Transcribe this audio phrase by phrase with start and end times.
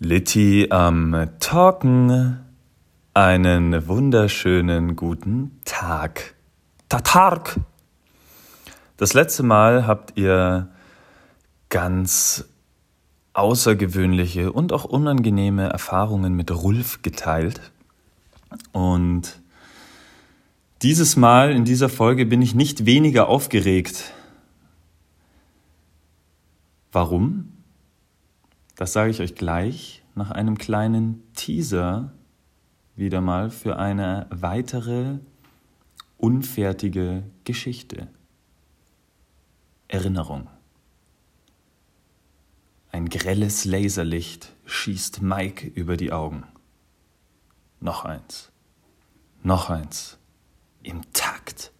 [0.00, 2.38] Litti am Talken.
[3.14, 6.36] Einen wunderschönen guten Tag.
[6.88, 7.58] Tatark!
[8.96, 10.68] Das letzte Mal habt ihr
[11.68, 12.44] ganz
[13.32, 17.72] außergewöhnliche und auch unangenehme Erfahrungen mit Rulf geteilt.
[18.70, 19.40] Und
[20.82, 24.12] dieses Mal in dieser Folge bin ich nicht weniger aufgeregt.
[26.92, 27.47] Warum?
[28.78, 32.12] Das sage ich euch gleich nach einem kleinen Teaser
[32.94, 35.18] wieder mal für eine weitere
[36.16, 38.06] unfertige Geschichte.
[39.88, 40.48] Erinnerung.
[42.92, 46.44] Ein grelles Laserlicht schießt Mike über die Augen.
[47.80, 48.52] Noch eins.
[49.42, 50.18] Noch eins.
[50.84, 51.72] Im Takt.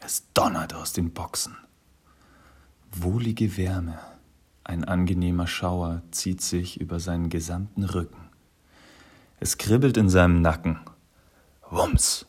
[0.00, 1.56] Es donnert aus den Boxen.
[2.92, 4.17] Wohlige Wärme
[4.68, 8.28] ein angenehmer Schauer zieht sich über seinen gesamten Rücken.
[9.40, 10.78] Es kribbelt in seinem Nacken.
[11.70, 12.26] Wumms,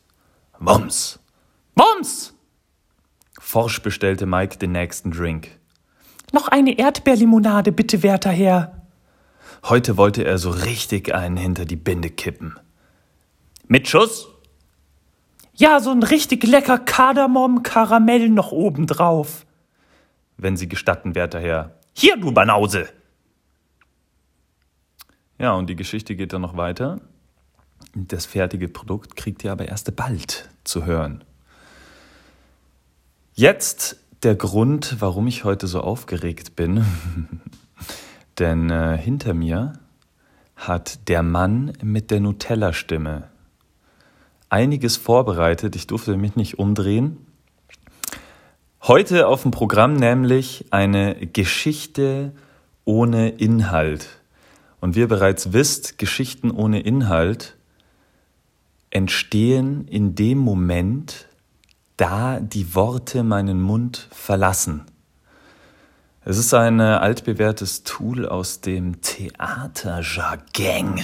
[0.58, 1.20] Wumms,
[1.76, 2.34] Wumms!
[3.40, 5.50] Forsch bestellte Mike den nächsten Drink.
[6.32, 8.84] Noch eine Erdbeerlimonade, bitte, werter Herr.
[9.66, 12.58] Heute wollte er so richtig einen hinter die Binde kippen.
[13.68, 14.30] Mit Schuss?
[15.54, 19.46] Ja, so ein richtig lecker Kardamom-Karamell noch obendrauf.
[20.38, 22.88] Wenn Sie gestatten, werter Herr, hier, du Banause!
[25.38, 27.02] Ja, und die Geschichte geht dann noch weiter.
[27.94, 31.26] Das fertige Produkt kriegt ihr aber erst bald zu hören.
[33.34, 36.86] Jetzt der Grund, warum ich heute so aufgeregt bin.
[38.40, 39.74] Denn äh, hinter mir
[40.56, 43.30] hat der Mann mit der Nutella-Stimme
[44.50, 45.76] einiges vorbereitet.
[45.76, 47.26] Ich durfte mich nicht umdrehen.
[48.84, 52.32] Heute auf dem Programm nämlich eine Geschichte
[52.86, 54.08] ohne Inhalt.
[54.80, 57.58] Und wie ihr bereits wisst, Geschichten ohne Inhalt
[58.90, 61.28] entstehen in dem Moment,
[61.98, 64.86] da die Worte meinen Mund verlassen.
[66.24, 71.02] Es ist ein altbewährtes Tool aus dem Theaterjargon.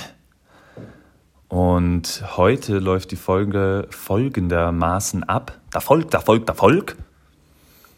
[1.50, 5.60] Und heute läuft die Folge folgendermaßen ab.
[5.72, 6.96] Da folgt, da folgt, da folgt.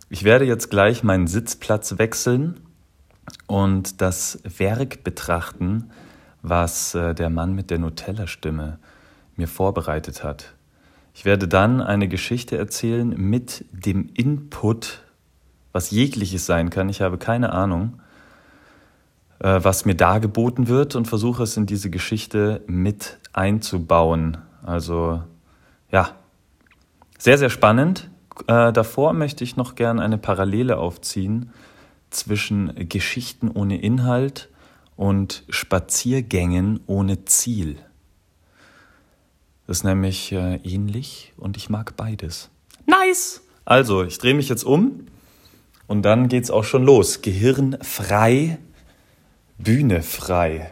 [0.09, 2.61] Ich werde jetzt gleich meinen Sitzplatz wechseln
[3.45, 5.89] und das Werk betrachten,
[6.41, 8.79] was äh, der Mann mit der Nutella-Stimme
[9.35, 10.53] mir vorbereitet hat.
[11.13, 15.03] Ich werde dann eine Geschichte erzählen mit dem Input,
[15.73, 16.87] was jegliches sein kann.
[16.87, 17.99] Ich habe keine Ahnung,
[19.39, 24.37] äh, was mir dargeboten wird und versuche es in diese Geschichte mit einzubauen.
[24.63, 25.21] Also
[25.91, 26.11] ja,
[27.17, 28.09] sehr, sehr spannend.
[28.45, 31.51] Äh, davor möchte ich noch gern eine Parallele aufziehen
[32.09, 34.49] zwischen Geschichten ohne Inhalt
[34.95, 37.77] und Spaziergängen ohne Ziel.
[39.65, 42.49] Das ist nämlich äh, ähnlich und ich mag beides.
[42.85, 43.41] Nice!
[43.65, 45.07] Also, ich drehe mich jetzt um
[45.87, 47.21] und dann geht's auch schon los.
[47.21, 48.59] Gehirn frei,
[49.57, 50.71] Bühne frei.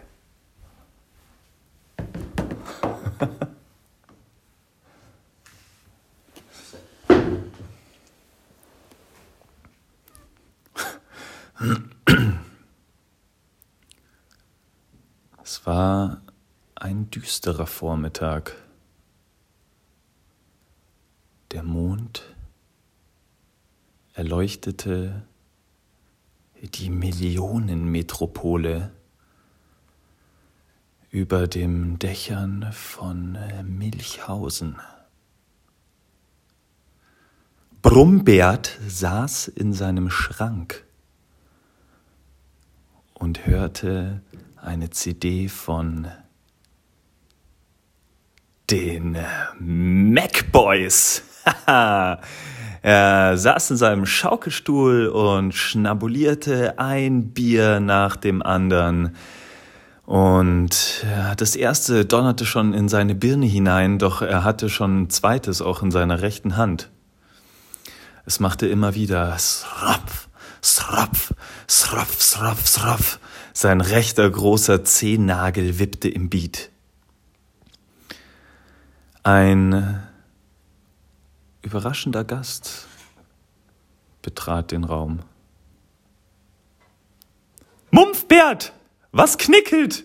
[15.65, 16.21] Es war
[16.75, 18.55] ein düsterer Vormittag.
[21.49, 22.35] Der Mond
[24.13, 25.23] erleuchtete
[26.61, 28.91] die Millionenmetropole
[31.09, 34.75] über dem Dächern von Milchhausen.
[37.81, 40.85] Brumbert saß in seinem Schrank
[43.15, 44.21] und hörte
[44.65, 46.07] eine CD von
[48.69, 49.17] den
[49.59, 51.23] Mac Boys.
[51.67, 59.15] er saß in seinem Schaukelstuhl und schnabulierte ein Bier nach dem anderen.
[60.05, 61.05] Und
[61.37, 65.81] das erste donnerte schon in seine Birne hinein, doch er hatte schon ein zweites auch
[65.81, 66.91] in seiner rechten Hand.
[68.25, 70.29] Es machte immer wieder Srapf,
[70.65, 71.31] Srapf,
[71.69, 73.19] Srapf, Srapf, Srapf.
[73.53, 76.71] Sein rechter großer Zehennagel wippte im Beat.
[79.21, 80.01] Ein
[81.61, 82.87] überraschender Gast
[84.23, 85.19] betrat den Raum.
[87.91, 88.73] Mumpfbert,
[89.11, 90.03] was knickelt?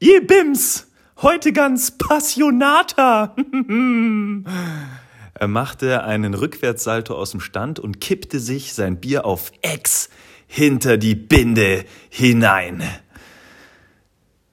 [0.00, 0.88] Ihr Bims,
[1.18, 3.36] heute ganz passionater.
[5.34, 10.10] er machte einen Rückwärtssalto aus dem Stand und kippte sich sein Bier auf Ex
[10.46, 12.82] hinter die Binde hinein.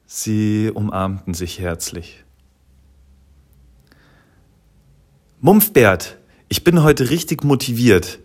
[0.06, 2.24] Sie umarmten sich herzlich.
[5.42, 6.18] Mumpfbert,
[6.48, 8.20] ich bin heute richtig motiviert.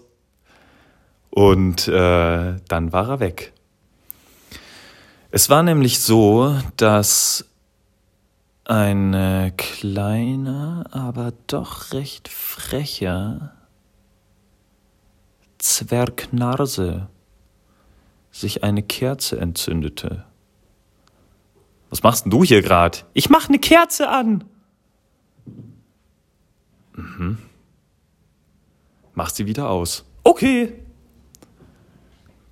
[1.29, 3.53] Und äh, dann war er weg.
[5.29, 7.45] Es war nämlich so, dass
[8.65, 13.53] ein kleiner, aber doch recht frecher
[15.59, 17.09] Zwergnarse
[18.31, 20.25] sich eine Kerze entzündete.
[21.91, 23.05] Was machst denn du hier grad?
[23.13, 24.45] Ich mach ne Kerze an.
[26.99, 27.37] Mhm.
[29.13, 30.05] Mach sie wieder aus.
[30.23, 30.73] Okay.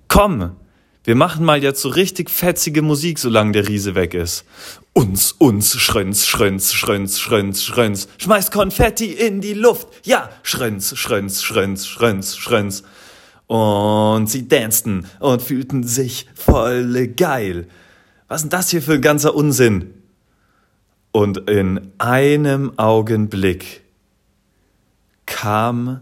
[0.08, 0.56] Komm,
[1.04, 4.44] wir machen mal jetzt so richtig fetzige Musik, solange der Riese weg ist.
[4.92, 8.08] Uns, uns, Schrönz, Schrönz, Schrönz, Schrönz, Schrönz.
[8.18, 9.88] Schmeiß Konfetti in die Luft.
[10.04, 12.82] Ja, Schrönz, Schrönz, Schrönz, Schrönz, Schrönz.
[13.46, 17.68] Und sie dansten und fühlten sich voll geil.
[18.28, 19.94] Was ist denn das hier für ein ganzer Unsinn?
[21.12, 23.82] Und in einem Augenblick
[25.28, 26.00] kam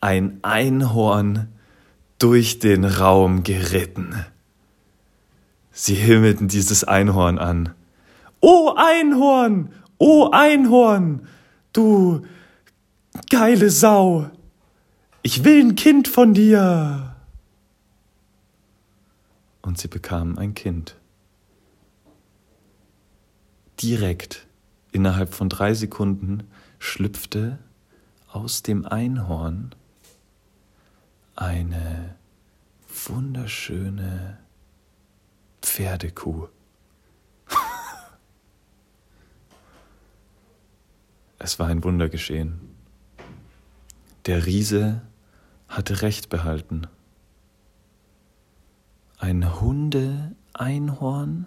[0.00, 1.48] ein Einhorn
[2.18, 4.24] durch den Raum geritten.
[5.72, 7.74] Sie himmelten dieses Einhorn an.
[8.40, 11.26] O Einhorn, o Einhorn,
[11.72, 12.24] du
[13.30, 14.30] geile Sau,
[15.22, 17.16] ich will ein Kind von dir.
[19.60, 20.96] Und sie bekamen ein Kind.
[23.82, 24.46] Direkt,
[24.92, 26.44] innerhalb von drei Sekunden,
[26.78, 27.58] schlüpfte
[28.36, 29.74] aus dem Einhorn
[31.36, 32.16] eine
[33.06, 34.36] wunderschöne
[35.62, 36.48] Pferdekuh.
[41.38, 42.60] es war ein Wunder geschehen.
[44.26, 45.00] Der Riese
[45.66, 46.88] hatte Recht behalten.
[49.16, 51.46] Ein Hunde-Einhorn,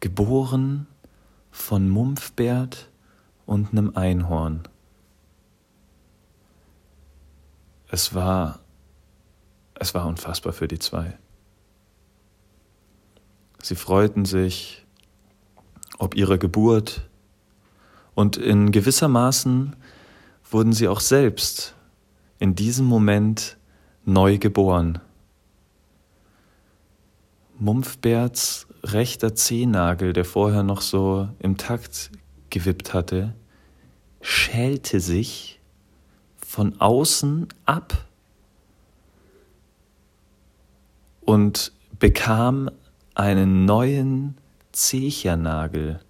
[0.00, 0.88] geboren
[1.52, 2.90] von Mumpfbert
[3.46, 4.64] und einem Einhorn.
[7.90, 8.60] Es war,
[9.74, 11.18] es war unfassbar für die zwei.
[13.62, 14.80] Sie freuten sich
[16.00, 17.08] ob ihrer Geburt
[18.14, 19.76] und in gewissermaßen
[20.50, 21.74] wurden sie auch selbst
[22.38, 23.58] in diesem Moment
[24.06, 24.98] neu geboren.
[27.58, 32.10] Mumpfberts rechter Zehennagel, der vorher noch so im Takt
[32.48, 33.34] gewippt hatte,
[34.22, 35.59] schälte sich
[36.50, 38.06] von außen ab
[41.20, 42.68] und bekam
[43.14, 44.36] einen neuen
[44.72, 46.00] Zechernagel,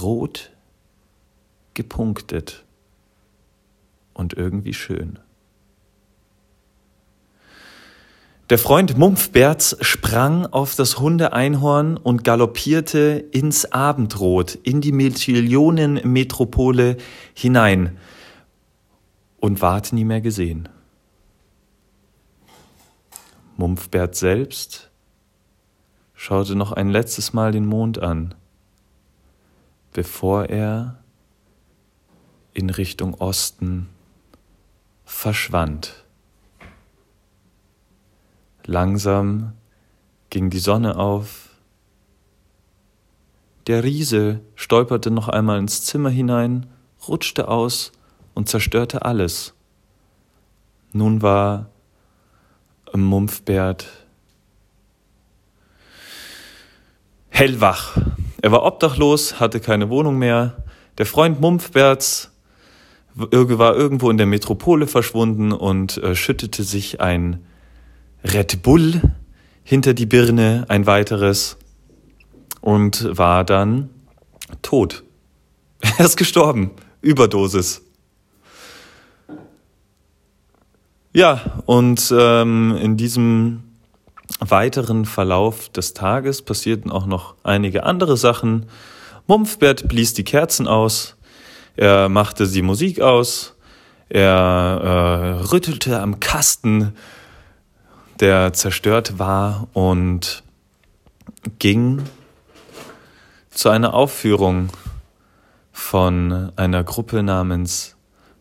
[0.00, 0.52] rot
[1.74, 2.64] gepunktet
[4.14, 5.18] und irgendwie schön.
[8.50, 16.98] Der Freund Mumpfberts sprang auf das Hundeeinhorn und galoppierte ins Abendrot, in die Millionenmetropole
[17.34, 17.98] hinein
[19.38, 20.68] und ward nie mehr gesehen.
[23.56, 24.90] Mumpfbert selbst
[26.14, 28.34] schaute noch ein letztes Mal den Mond an
[29.98, 31.02] bevor er
[32.52, 33.88] in Richtung Osten
[35.04, 36.04] verschwand.
[38.64, 39.54] Langsam
[40.30, 41.48] ging die Sonne auf.
[43.66, 46.66] Der Riese stolperte noch einmal ins Zimmer hinein,
[47.08, 47.90] rutschte aus
[48.38, 49.52] und zerstörte alles.
[50.92, 51.70] Nun war
[52.94, 53.88] Mumpfbert
[57.30, 57.98] hellwach.
[58.40, 60.62] Er war obdachlos, hatte keine Wohnung mehr.
[60.98, 62.30] Der Freund Mumpfberts
[63.16, 67.44] war irgendwo in der Metropole verschwunden und äh, schüttete sich ein
[68.22, 69.02] Red Bull
[69.64, 71.56] hinter die Birne, ein weiteres,
[72.60, 73.90] und war dann
[74.62, 75.02] tot.
[75.98, 76.70] Er ist gestorben.
[77.00, 77.82] Überdosis.
[81.12, 83.64] Ja, und ähm, in diesem
[84.40, 88.66] weiteren Verlauf des Tages passierten auch noch einige andere Sachen.
[89.26, 91.16] Mumpfbert blies die Kerzen aus,
[91.76, 93.56] er machte die Musik aus,
[94.10, 96.94] er äh, rüttelte am Kasten,
[98.20, 100.42] der zerstört war und
[101.58, 102.02] ging
[103.50, 104.68] zu einer Aufführung
[105.72, 107.96] von einer Gruppe namens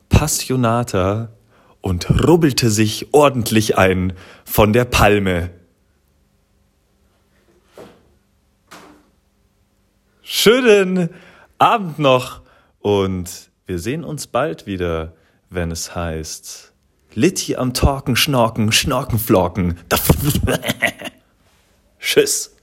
[0.10, 1.30] Passionata
[1.88, 4.12] und rubbelte sich ordentlich ein
[4.44, 5.51] von der Palme.
[10.22, 11.10] Schönen
[11.58, 12.41] Abend noch
[12.79, 15.13] und wir sehen uns bald wieder,
[15.50, 16.74] wenn es heißt
[17.13, 19.79] Litti am Talken, Schnorken, Schnorken, Flocken.
[22.00, 22.57] Tschüss.